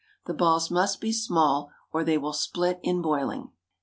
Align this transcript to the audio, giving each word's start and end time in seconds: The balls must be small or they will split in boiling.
The 0.25 0.33
balls 0.33 0.71
must 0.71 0.99
be 0.99 1.11
small 1.11 1.71
or 1.91 2.03
they 2.03 2.17
will 2.17 2.33
split 2.33 2.79
in 2.81 3.03
boiling. 3.03 3.51